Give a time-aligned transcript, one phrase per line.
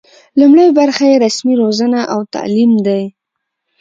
[0.39, 3.03] لومړۍ برخه یې رسمي روزنه او تعلیم دی.